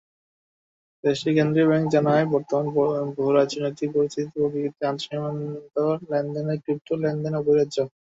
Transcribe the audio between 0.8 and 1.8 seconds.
দেশটির কেন্দ্রীয়